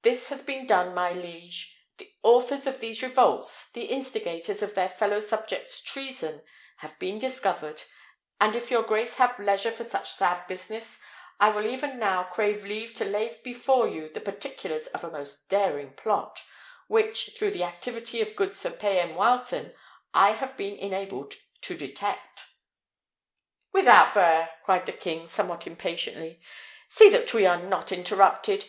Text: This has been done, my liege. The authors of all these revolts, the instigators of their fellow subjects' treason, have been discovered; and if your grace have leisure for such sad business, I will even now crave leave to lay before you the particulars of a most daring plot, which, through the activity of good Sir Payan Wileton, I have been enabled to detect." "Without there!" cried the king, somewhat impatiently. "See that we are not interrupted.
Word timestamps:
This 0.00 0.30
has 0.30 0.40
been 0.42 0.66
done, 0.66 0.94
my 0.94 1.10
liege. 1.12 1.76
The 1.98 2.10
authors 2.22 2.66
of 2.66 2.76
all 2.76 2.80
these 2.80 3.02
revolts, 3.02 3.70
the 3.72 3.84
instigators 3.84 4.62
of 4.62 4.74
their 4.74 4.88
fellow 4.88 5.20
subjects' 5.20 5.82
treason, 5.82 6.42
have 6.78 6.98
been 6.98 7.18
discovered; 7.18 7.82
and 8.40 8.56
if 8.56 8.70
your 8.70 8.82
grace 8.82 9.16
have 9.16 9.38
leisure 9.38 9.70
for 9.70 9.84
such 9.84 10.10
sad 10.10 10.46
business, 10.46 11.02
I 11.38 11.50
will 11.50 11.66
even 11.66 11.98
now 11.98 12.22
crave 12.24 12.64
leave 12.64 12.94
to 12.94 13.04
lay 13.04 13.38
before 13.44 13.86
you 13.86 14.08
the 14.08 14.22
particulars 14.22 14.86
of 14.86 15.04
a 15.04 15.10
most 15.10 15.50
daring 15.50 15.92
plot, 15.92 16.42
which, 16.86 17.32
through 17.38 17.50
the 17.50 17.64
activity 17.64 18.22
of 18.22 18.36
good 18.36 18.54
Sir 18.54 18.70
Payan 18.70 19.16
Wileton, 19.16 19.74
I 20.14 20.30
have 20.32 20.56
been 20.56 20.76
enabled 20.78 21.34
to 21.60 21.76
detect." 21.76 22.46
"Without 23.72 24.14
there!" 24.14 24.48
cried 24.64 24.86
the 24.86 24.92
king, 24.92 25.26
somewhat 25.28 25.66
impatiently. 25.66 26.40
"See 26.88 27.10
that 27.10 27.34
we 27.34 27.44
are 27.44 27.58
not 27.62 27.92
interrupted. 27.92 28.64